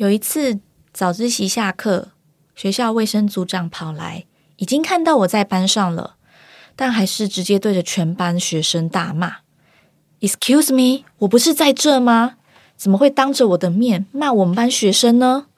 [0.00, 0.60] 有一次
[0.94, 2.12] 早自习下课，
[2.54, 4.24] 学校卫生组长跑来，
[4.56, 6.16] 已经看到我在班上了，
[6.74, 9.40] 但还是直接对着全班学生大骂
[10.20, 12.36] ：“Excuse me，我不是在这吗？
[12.78, 15.48] 怎么会当着我的面骂我们班学生呢？”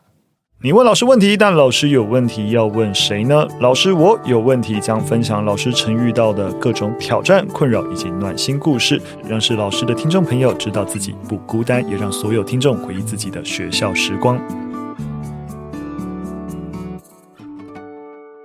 [0.65, 3.45] 你问老师问题，但老师有问题要问谁呢？
[3.59, 14.41] 老师，我有问题，将分享老师曾遇到的各种挑战、困扰以及暖心故事，让是老师的听众朋友知道自己不孤单，也让所有听众回忆自己的学校时光。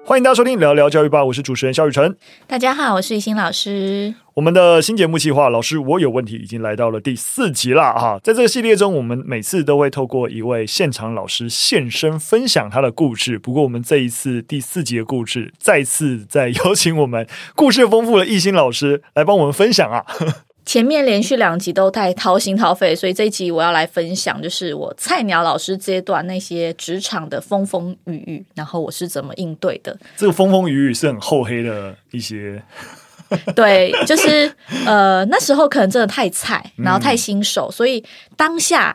[0.07, 2.15] 欢迎大家收听聊聊教育吧，我是主持人肖雨辰。
[2.47, 4.15] 大家好，我是怡心老师。
[4.35, 8.17] 我们的新节目计划，老师我有问题，已经来到了第四集了哈。
[8.23, 13.37] 在这个系列中，我们每次都会透过一位现场老师现身分享他的故事。
[13.37, 20.05] 不过，我们这一次第四集的故事，再次再邀请我们故事丰富的艺兴老师来帮我们分享啊。
[20.67, 29.97] 前面连续两集都太掏心掏肺，所以这一集我要来分享，就是我菜鸟老师阶段那些职场的风风雨雨，然后我是怎么应对的。
[30.17, 32.61] 这个风风雨雨是很厚黑的一些，
[33.55, 34.51] 对，就是
[34.85, 38.03] 呃那时候可能真的太菜，然后太新手，嗯、所以
[38.35, 38.93] 当下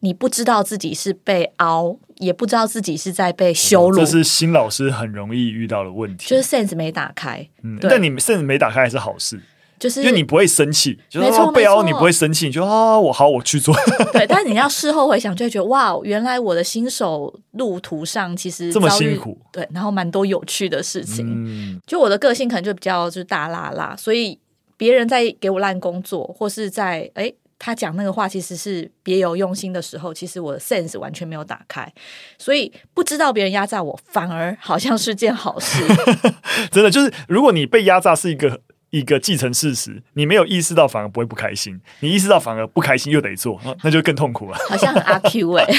[0.00, 7.46] 你不知道自己是被凹，也不知道自己是在被羞辱，这是新老师很容易遇到的问题，就是 sense 没打开。
[7.62, 9.38] 嗯，但你 sense 没打开还是好事。
[9.80, 13.74] 就是因为你不会生气，就是说被凹你不会生气，你就啊，我好，我去做。
[14.12, 19.38] 对，但是你要事后回想，就会觉得哇，原来我的新手路途上其实这么辛苦。
[19.50, 21.26] 对，然后蛮多有趣的事情。
[21.26, 24.38] 嗯，就我的个性可能就比较就是大拉拉，所以
[24.76, 31.90] 别人在给我烂工作，或是在哎他讲那个话其实是别有用心的时候，其实我的 sense 完全没有打开，
[32.36, 35.82] 所以不知道别人压榨我，反而好像是件好事。
[36.70, 38.60] 真的就是，如果你被压榨是一个。
[38.90, 44.58] 一个既成事实，你没有意识到，反而不会不开心；你意识到，反而不开心又得做，那就更痛苦了。
[44.68, 45.66] 好像很阿 Q 哎。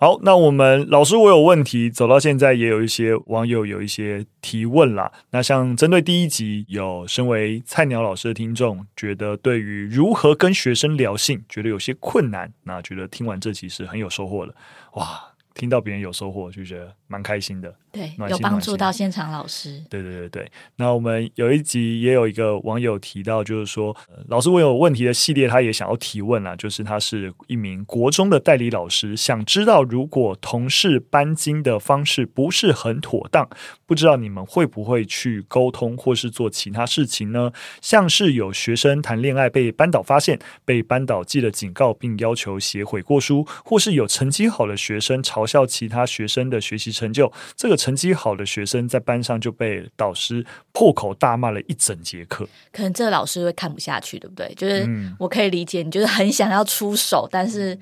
[0.00, 1.90] 好，那我们老师，我有问题。
[1.90, 5.10] 走到现在，也有一些网友有一些提问啦。
[5.32, 12.52] 那像针对第一集，有身为菜鸟老师的听众，觉得对于如何跟学生聊性，觉得有些困难。
[12.62, 14.54] 那觉得听完这集是很有收获的，
[14.92, 15.20] 哇！
[15.58, 17.74] 听到别人有收获，就觉得蛮开心的。
[17.90, 19.82] 对，有帮助到现场老师。
[19.90, 20.50] 对对对对。
[20.76, 23.94] 那我们有一集也有一个网友提到，就是说，
[24.28, 26.54] 老师我有问题的系列，他也想要提问啊。
[26.54, 33.48] 就是他是一名国中的代理老师，想知道如果同事搬经的方式不是很妥当，
[33.88, 37.50] 不知道你们会不会去沟通，或是做其他事情呢？
[37.80, 52.46] 像是有学生谈恋爱被班导发现，被班导记了警告，并要求写悔过书，或是有成绩好的学生嘲笑其他学生的学习成就，这个成绩好的学生在班上就被导师破口大骂了一整节课。
[52.70, 54.52] 可能这个老师会看不下去，对不对？
[54.54, 54.86] 就是
[55.18, 57.78] 我可以理解，你就是很想要出手，但是。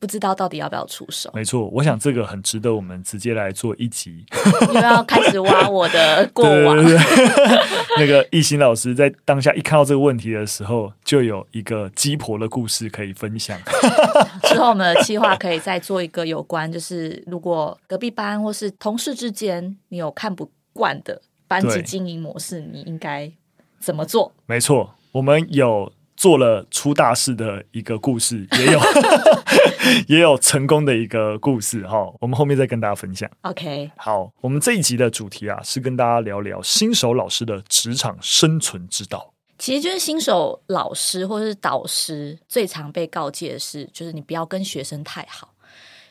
[0.00, 1.30] 不知道到底要不要出手？
[1.34, 4.24] 没错，我想这个很值得我们直接来做一集。
[4.68, 6.74] 又要开始挖我的过往。
[6.82, 7.58] 对对对
[7.98, 13.60] 那个逸心老师在当下一看到这个问题的时候，就有一个鸡婆的故事可以分享。
[14.44, 23.30] 之后我们的计划可以再做一个有关，就是如果隔壁班或是同事之间，你有看不惯的班级经营模式，你应该
[23.78, 24.32] 怎么做？
[24.46, 25.92] 没错，我们有。
[26.20, 28.80] 做了出大事的一个故事，也有
[30.06, 33.26] 也有成功的一个故事哈，我们后面再跟大家分享。
[33.40, 39.32] OK，好，我们这一集的主题啊，是跟大家聊聊新手老师的职场生存之道。
[39.58, 45.49] 其实就是新手老师或者是导师最常被告诫的是，就是你不要跟学生太好。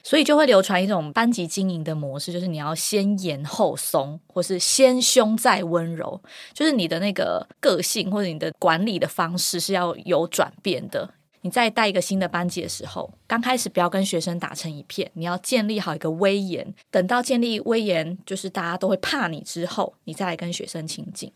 [0.09, 6.19] 所以就会流传一种班级经营的模式，就是你要先严后松，或是先凶再温柔，
[6.51, 11.13] 就是你的那个个性或者你的管理的方式是要有转变的。
[11.41, 16.73] 你在带一个新的班级的时候，刚开始不要跟学生打成一片，你要建立好一个威严。
[16.91, 21.31] 等到建立威严，就是大家都会怕你之后，你再来跟学生亲近。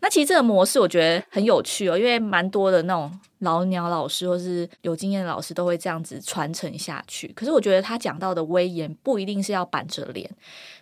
[0.00, 7.28] 那其实这个模式我觉得很有趣哦，因为蛮多的那种老鸟老师或是有经验的老师都会这样子传承下去。
[7.28, 10.30] 可是我觉得他讲到的威严不一定是要板着脸，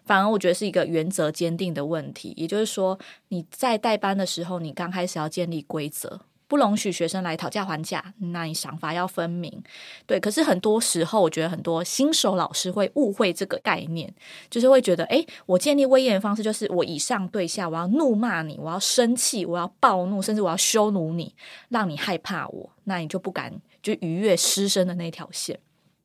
[0.04, 2.32] 反而我觉得是一个原则坚定的问题。
[2.36, 2.98] 也就是说，
[3.28, 6.20] 你在带班的时候，你刚开始要建立规则。
[6.48, 9.62] 不容许学生来讨价还价，那你赏罚要分明。
[10.06, 14.12] 对，可是很多时候，我觉得很多新手老师会误会这个概念，
[14.48, 21.34] 就是会觉得，诶，我建立威严的方式就是我以上对下，我要怒骂你，我要生气，我要暴怒，甚至我要羞辱你，
[21.68, 23.52] 让你害怕我，那你就不敢
[23.82, 25.58] 就逾越师生的那条线。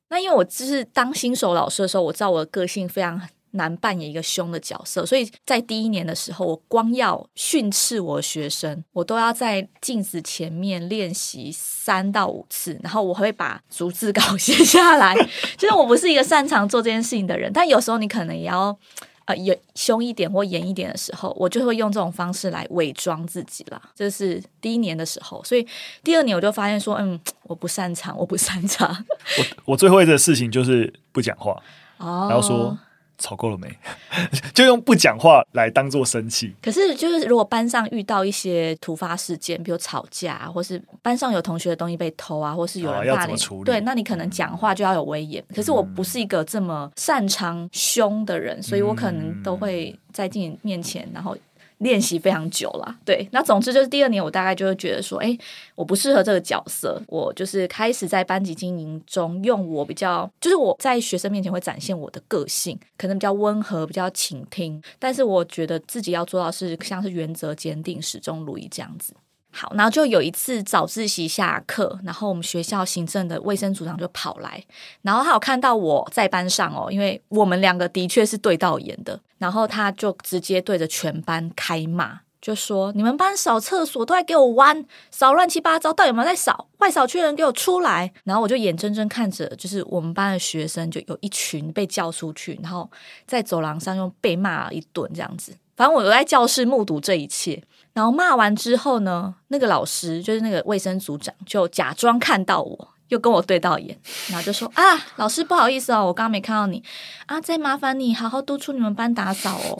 [0.10, 15.15] 那因为我就是当新手老师的时候，我知道我的个性非常难扮演一个凶的角色，所以在第一年的时候，我光要训斥我的学生，我都要在镜子前面练习三到五次，然后我会把逐字稿写下来。
[15.57, 18.77] 就是我不是一个擅长做这件事情的人，但有时候你可能也要。
[19.25, 23.80] 呃，严凶一点或严一点的时候，我就会用这种方式来伪装自己啦。
[23.94, 25.65] 这是第一年的时候，所以
[26.04, 28.89] 第二年我就发现说，嗯，我不擅长，我不擅长。
[29.38, 31.51] 我我最后一个事情就是不讲话，
[31.97, 32.75] 哦，然后说。
[33.21, 33.69] 吵够了没？
[34.53, 36.53] 就用不讲话来当做生气。
[36.62, 45.41] 可是，就是如果班上遇到一些突发事件，比如吵架，或是班上有同学的东西被偷啊，或是有人霸凌，哦，对，那你可能讲话就要有威严。
[45.50, 45.56] 嗯。
[45.56, 51.38] 可是我不是一个这么擅长凶的人，所以我可能都会在镜面前，然后。
[51.81, 55.36] 练习非常久了，对，那总之就是第二年，我大概就会觉得说，哎，
[55.75, 69.13] 我不适合这个角色，我就是开始在班级经营中用我比较，就是我在学生面前会展现我的个性，可能比较温和，比较倾听，但是我觉得自己要做到是像是原则坚定，始终如一这样子。
[69.51, 74.63] 好，然后就有一次早自习下课，然后我们学校行政的卫生组长就跑来，
[75.01, 86.68] 然后他有看到我在班上哦，因为我们两个的确是对到眼的，然后他就直接对着全班开骂，就说：“你们班扫厕所都在给我弯，扫乱七八糟，到底有没有在扫？
[86.80, 92.89] 外扫区的人给我出来！”然后我就眼睁睁看着，就是我们班的学生就有一群被叫出去，然后
[93.27, 95.56] 在走廊上又被骂了一顿，这样子。
[95.75, 97.63] 反正我都在教室目睹这一切。
[97.94, 104.83] 然后骂完之后呢，那个老师就是那个卫生组长，就假装看到我，又跟我对到眼，然后就说：“啊，
[105.18, 106.81] 老师不好意思哦，我刚刚没看到你
[107.25, 109.77] 啊，再麻烦你好好督促你们班打扫哦。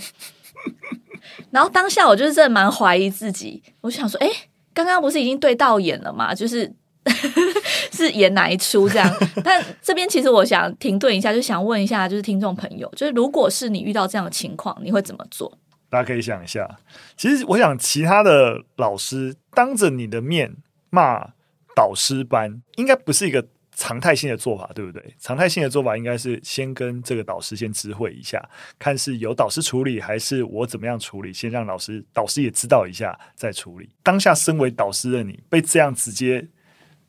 [1.52, 4.30] ”然后当下我就是真的蛮怀疑自己，我就想说：“哎，
[4.74, 6.36] 刚刚不是已经对到眼了吗？
[6.36, 6.70] 就是
[7.94, 9.10] 是演哪一出这样？”
[9.42, 15.58] 但这边其实我想停顿一下，就想问一下，就是听众朋友，就是如果是你遇到这样的情况，你会怎么做？
[15.92, 16.80] 大家可以想一下，
[17.18, 20.56] 其实我想，其他的老师当着你的面
[20.90, 21.34] 骂
[21.76, 23.46] 导师班，应该不是一个
[23.76, 25.14] 常态性的做法，对不对？
[25.20, 28.42] 常态性的做法应该是先跟这个导师先知会一下，
[28.80, 33.90] 看是由导师处理，还是我怎么样处理，先让老师导师也知道一下再处理。
[34.02, 36.48] 当下身为导师的你，被这样直接。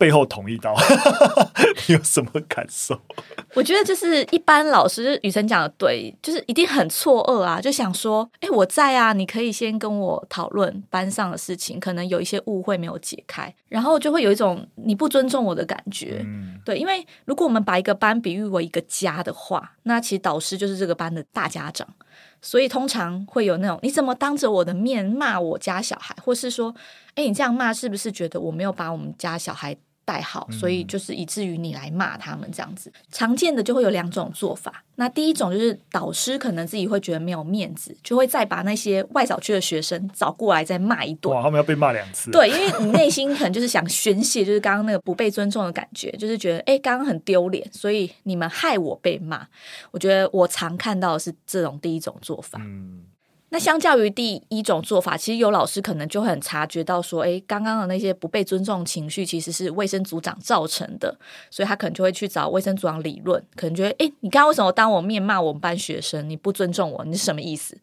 [0.02, 0.74] 背后捅一刀，
[1.86, 3.00] 你有什么感受？
[3.54, 16.20] 我觉得就是一般老师雨辰讲的对，就是一定很错愕啊，就想说，哎，我在啊，你可以先跟我讨论班上的事情，可能有一些误会没有解开，然后就会有一种你不尊重我的感觉。
[16.24, 21.86] 嗯，对，因为如果我们把一个班比喻为一个家的话，那其实导师就是这个班的大家长。
[22.44, 26.74] 所以通常会有那种，你怎么当着我的面骂我家小孩，或是说，
[27.14, 32.92] 哎，你这样骂是不是觉得我没有把我们家小孩带好，所以就是以至于你来骂他们这样子。
[33.10, 34.84] 常见的就会有两种做法。
[34.96, 41.34] 那第一种就是导师可能自己会觉得没有面子，就会再把那些外小区的学生找过来再骂一顿。
[41.34, 42.30] 哇，他们要被骂两次。
[42.30, 49.46] 对，因为你内心可能就是想宣泄，就是刚刚那个不被尊重的感觉，就是觉得哎，刚刚很丢脸，所以你们害我被骂。
[49.90, 52.60] 我觉得我常看到的是这种第一种做法。
[52.62, 53.04] 嗯。
[53.52, 61.14] 那相较于第一种做法，其实有老师可能就会很察觉到说，诶，刚刚的那些不被尊重情绪其实是卫生组长造成的，
[61.50, 66.26] 所以他可能就会去找卫生组长理论，可能觉得，诶，你刚刚为什么当我面骂我们班学生？
[66.30, 67.76] 你不尊重我，你是什么意思？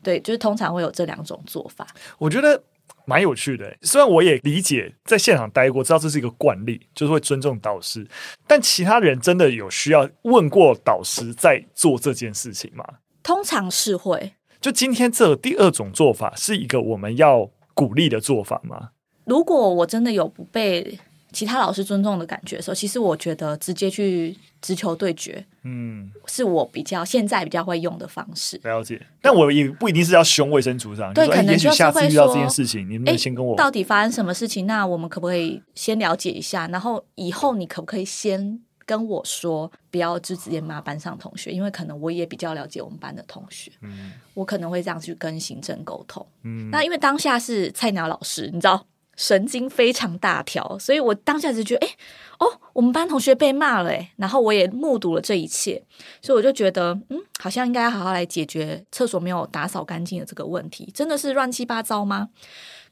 [0.00, 1.84] 对，就是通常会有这两种做法。
[2.18, 2.62] 我觉得
[3.04, 8.06] 蛮有趣的，虽然我也理解在现场待过，知道这是一个惯例，就是会尊重导师，
[8.46, 12.84] 但其他人真的有需要问过导师在做这件事情吗？
[13.24, 14.34] 通常是会。
[14.60, 18.90] 就今天这第二种做法是一个我们要鼓励的做法吗？
[19.24, 20.98] 如果我真的有不被
[21.32, 28.58] 其他老师尊重的感觉的时候，其实我觉得直接去直球对决，嗯，是我比较现在比较会用的方式。
[28.64, 34.66] 了解，但我也不一定是要凶卫生组长，对，可能也许下次遇到这件事情，你们先跟我到底发生什么事情？
[34.66, 36.68] 那我们可不可以先了解一下？
[36.68, 38.60] 然后以后你可不可以先？
[38.86, 51.96] 跟我说不要就直接骂班上同学，因为可能我也比较了解我们班的同学，嗯，我可能会这样去跟行政沟通，嗯，那因为当下是菜鸟老师，你知道神经非常大条，所以我当下就觉得，哎，
[52.38, 55.82] 哦，我们班同学被骂了，哎，然后我也目睹了这一切，
[56.22, 62.28] 所以我就觉得，嗯，好像应该要好好来解决厕所没有打扫干净的这个问题，真的是乱七八糟吗？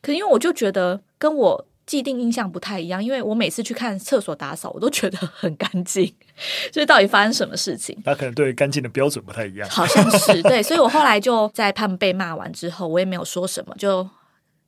[0.02, 1.66] 可因为我就觉得跟我。
[1.86, 6.14] 既定印象不太一样，因为我每次去看厕所打扫，我都觉得很干净。
[6.72, 7.96] 所以到底发生什么事情？
[8.04, 9.68] 他可能对干净的标准不太一样。
[9.68, 14.08] 好像是对，所以我后来就在他们被骂完之后，我也没有说什么，就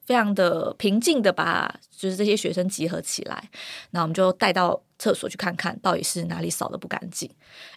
[0.05, 3.51] 非常的平静的把就是这些学生集合起来，
[3.91, 7.29] 那我们就带到厕所去看看到底是哪里扫的不干净。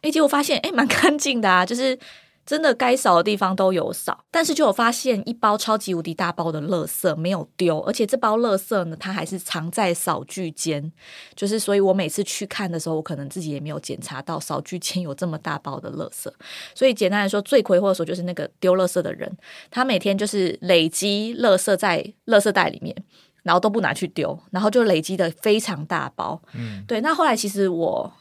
[0.02, 1.98] 哎，结果发现哎蛮干净的啊，就是
[2.46, 10.92] 真的该扫的地方都有扫，但是就有发现一包超级无敌大包的垃圾没有丢，而且这包垃圾呢，它还是藏在扫具间，
[11.36, 16.28] 就是所以我每次去看的时候，我可能自己也没有检查到扫具间有这么大包的垃圾。
[16.74, 19.32] 所以简单来说，罪魁祸首就是那个丢垃圾的人，
[19.70, 22.96] 他每天就是累积垃圾在垃圾袋里面，
[23.44, 26.42] 然后都不拿去丢，然后就累积的非常大包。
[26.54, 27.00] 嗯，对。
[27.02, 28.12] 那后来其实我。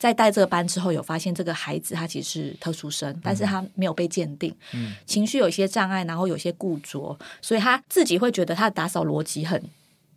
[0.00, 9.62] 在带这个班之后，有发现这个孩子他其实是特殊生，但是他没有被鉴定，嗯、情绪有一些障碍，然后有些固着，所以他自己会觉得他的打扫逻辑很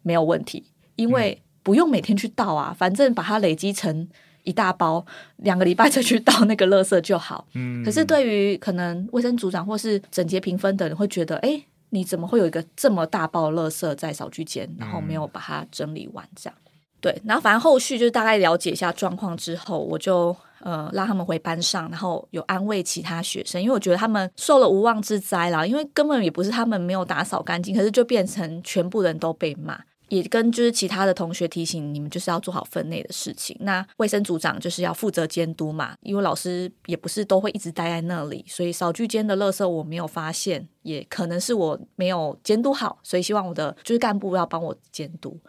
[0.01, 0.63] 没有问题，
[0.95, 4.07] 因为不用每天去倒啊，反正把它累积成
[4.43, 7.45] 一大包，两个礼拜再去倒那个垃圾就好。
[7.53, 16.57] 嗯、可是对于可能卫生组长或是整洁评分的人会觉得，哎，你怎么会有一个这么大包垃圾在扫具间，然后没有把它整理完这样？
[17.03, 29.77] 对，然后反正后续就是大概了解一下状况之后，我就呃让他们回班上，然后有安慰其他学生，因为我觉得他们受了无妄之灾啦，因为根本也不是他们没有打扫干净，可是就变成全部人都被骂。
[30.13, 33.57] 也跟就是其他的同学提醒你们，就是要做好分内的事情。
[33.61, 45.39] 那卫生组长就是要负责监督嘛，因为老师也不是都会一直待在那里，所以扫具间的垃圾我没有发现，也可能是我没有监督好，所以希望我的就是干部要帮我监督。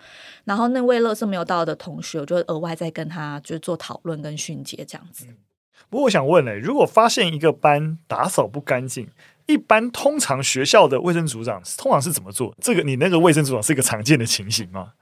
[0.44, 5.26] 然后那位垃圾没有到的同学，我就额外再跟他就是做讨论跟训诫这样子。
[5.90, 9.08] 不过我想问呢、如果发现一个班打扫不干净，
[9.46, 12.54] 一般通常学校的卫生组长通常是怎么做？
[12.60, 14.92] 这个你那个卫生组长是一个常见的情形吗？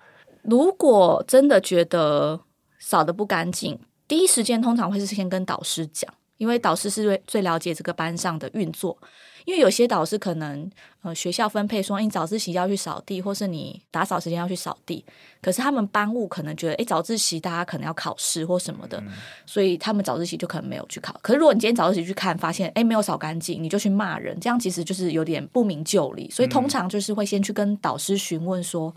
[0.43, 2.41] 如果真的觉得
[2.79, 8.99] 扫的不干净，第一时间通常会是先跟导师讲，因为导师是最最了解这个班上的运作。
[9.45, 10.71] 因为有些导师可能，
[11.03, 15.05] 呃，学校分配说，你早自习要去扫地，或是你打扫时间要去扫地，
[15.41, 19.09] 可是他们班务可能觉得，哎，早自习大家可能要考试或什么的，嗯、
[19.45, 21.19] 所以他们早自习就可能没有去考。
[21.23, 26.31] 可是如果你今天早自习去看，发现，哎，没有扫干净，你就去骂人，这样其实就是有点不明就里。
[26.31, 28.95] 所以通常就是会先去跟导师询问说，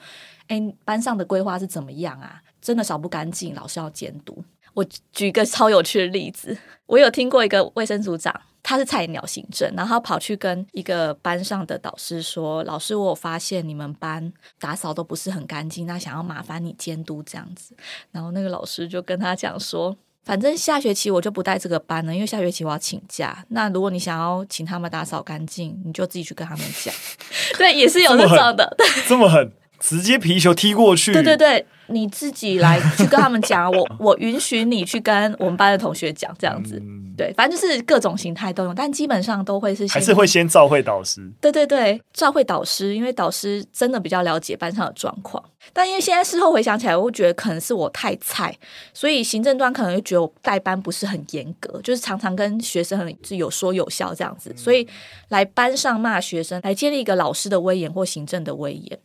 [0.47, 2.39] 哎，班上的规划是怎么样啊？
[2.61, 4.43] 真的扫不干净，老师要监督。
[4.75, 6.55] 我举一个超有趣的例子，
[6.85, 8.39] 我有听过一个卫生组长。
[8.67, 17.75] 他是菜鸟行政，然后他跑去跟一个班上的导师说：“老师，我有发现你们班打扫都不是很干净，那想要麻烦你监督这样子。”
[18.11, 23.45] 然后那个老师就跟他讲说：“反正下学期我就不带这个班了，因为下学期我要请假。
[23.49, 26.91] 那如果你想要请他们打扫干净，你就自己去跟他们讲。
[27.59, 28.75] ”对，也是有那种的，
[29.07, 29.51] 这么狠，
[29.87, 31.13] 直接皮球踢过去。
[31.13, 31.65] 对对对。
[31.87, 45.43] 你自己来去跟他们讲，我 我允许你去跟我们班的同学讲这样子，嗯、对，反正就是各种形态都有，但基本上都会是还是会先照会导师，对对对，照会导师，因为导师真的比较了解班上的状况。
[45.73, 48.57] 但因为现在事后回想起来，我会觉得可能是我太菜，
[48.93, 54.87] 所以行政端可能就觉得我带班不是很严格，就是常常跟学生很是有说有笑这样子，所以
[55.29, 58.99] 来班上骂学生，来建立一个老师的威严或行政的威严。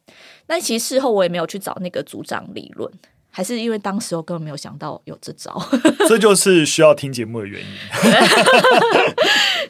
[0.47, 2.90] 但其实事后我也没有去找那个组长理论，
[3.31, 5.61] 还是因为当时我根本没有想到有这招。
[6.09, 7.67] 这就是需要听节目的原因。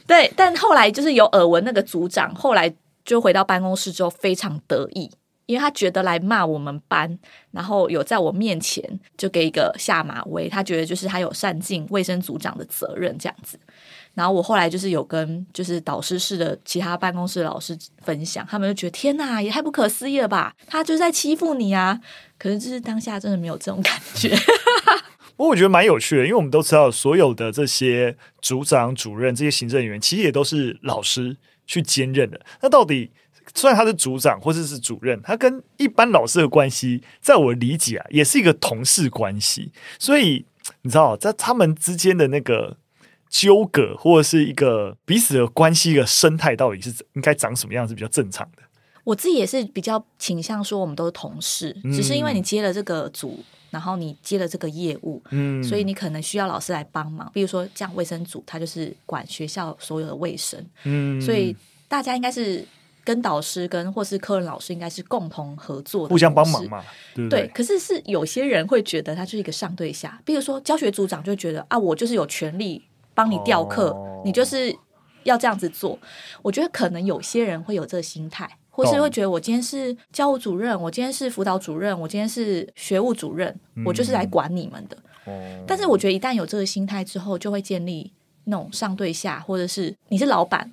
[0.06, 2.72] 对，但后来就是有耳闻那个组长，后来
[3.04, 5.10] 就回到办公室之后非常得意，
[5.50, 7.18] 因为他觉得来骂我们班，
[7.50, 8.82] 然后有在我面前
[9.16, 13.58] 就给一个下马威，他觉得就是他有善尽卫生组长的责任这样子。
[14.14, 20.54] 然后我后来就是有跟就是导师室的其他办公室的老师分享，他们就觉得天哪，也太不可思议了吧！
[20.68, 22.00] 他就是在欺负你啊！
[22.38, 24.28] 可是就是当下真的没有这种感觉。
[25.36, 32.40] 不过我觉得蛮有趣的，因为我们都知道，所有的这些组长、主任这些行政人员，其实也都是老师去兼任的。
[32.60, 33.10] 那到底
[33.54, 39.72] 虽然他是组长或者是主任，他跟一般老师的关系，在我理解啊，也是一个同事关系。
[39.98, 40.44] 所以
[40.82, 42.76] 你知道，在他们之间的那个。
[43.32, 48.62] 纠葛或者是一个彼此的关系的生态，到底是应该长什么样是比较正常的？
[49.04, 53.38] 我自己也是比较倾向说，我们都是同事，嗯、只是因为你接了这个组，
[53.70, 57.30] 然后你接了这个业务，嗯，所以你可能需要老师来帮忙。
[57.32, 62.66] 比如说，像卫生组，他就是管学校所有的卫生，嗯，所以大家应该是
[63.04, 67.40] 跟导师跟或是科任老师应该是共同合作的，互相帮忙嘛，对对？
[67.42, 67.48] 对。
[67.48, 72.84] 可是是有些人会觉得他就是一个上对下，比如说教学组长就觉得啊，我就是有权利。
[73.12, 74.24] 帮你调课，oh.
[74.24, 74.74] 你就是
[75.24, 75.98] 要这样子做。
[76.40, 83.54] 我觉得可能有些人会有这个心态，或是会觉得我今天是教务主任，我今天是辅导主任，我今天是学务主任，
[83.84, 84.96] 我就是来管你们的。
[85.26, 85.34] Oh.
[85.66, 88.10] 但是我觉得一旦有这个心态之后，就会建立
[88.44, 90.72] 那种上对下，或者是你是老板，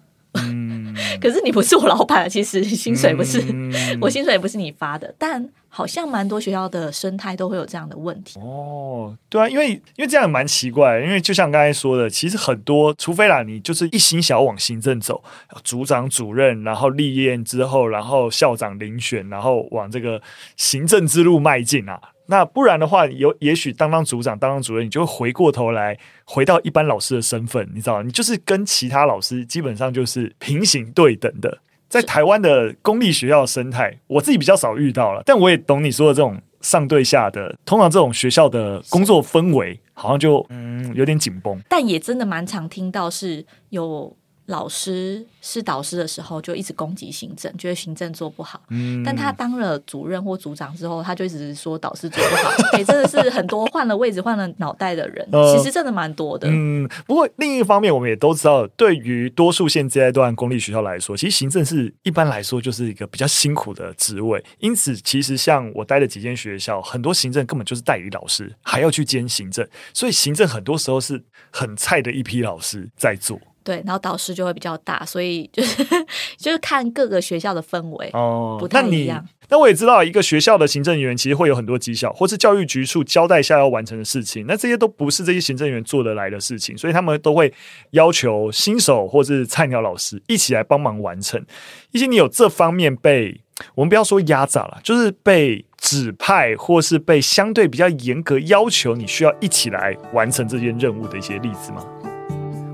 [1.21, 3.71] 可是你不是我老板，其实薪水不是、嗯、
[4.01, 8.39] 我薪水也不是你发的，但好像蛮多学校的生态都会有这样的问题。
[8.39, 15.23] 哦，对啊，因为因为这样蛮奇怪，因为就像刚才说的，其实很多，除非啦，你就是一心想要往行政走，
[15.63, 20.21] 组长、主任，然后历练之后，然后校长遴选，然后往这个
[20.55, 21.99] 行政之路迈进啊。
[22.27, 28.03] 那不然的话，有也许当当组长、当当主任，你就会回过头来回到一般老师的身份，你知道？
[28.03, 31.57] 你就是跟其他老师基本上就是平行对等的。
[31.89, 44.15] 在台湾的公立学校生态，我自己比较少遇到了，但我也懂你说的这种上对下的，通常这种学校的工作氛围好像就嗯有点紧绷，但也真的蛮常听到是有。
[44.47, 48.61] 老师是导师的时候，就一直攻击行政，觉得行政做不好。
[48.69, 52.49] 嗯，但他当了主任或组长之后，他就一直说导师做不好。
[52.73, 56.47] 哎、欸，真的是很多换了位置、换了脑袋的人，呃、其实真的蛮多的。
[56.49, 64.43] 嗯，不过另一方面，我们也都知道，对于多数现阶段公立学校来说，其实行政是一般来说就是一个比较辛苦的职位。
[64.59, 73.37] 因此，其实像我待的几间学校，很多行政根本就是代理老师，还要去兼行政，所以行政很多时候是很菜的一批老师在做。
[73.67, 75.83] 对，然后导师就会比较大，所以就是
[76.39, 79.27] 就是看各个学校的氛围哦，不太一样。
[79.49, 87.53] 那我也知道，一个学校的行政人员其实会有很多绩效，或是教育局处交代下要完成的事情，那这些都不是这些行政人员做得来的事情，所以他们都会
[87.91, 91.45] 要求新手或是菜鸟老师一起来帮忙完成。
[91.91, 93.41] 一些你有这方面被
[93.75, 101.85] 我们不要说压榨了，就是被指派或是被相对比较严格要求，你需要一起来完成这件任务的一些例子吗？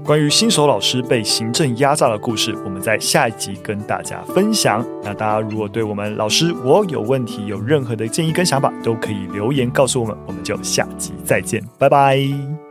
[0.05, 4.85] 关于新手老师被行政压榨的故事，我们在下一集跟大家分享。
[5.01, 10.15] 那大家如果对我们老师我有问题，有任何的建议跟想法，都可以留言告诉我们。
[10.27, 12.62] 我们就下集再见，拜拜。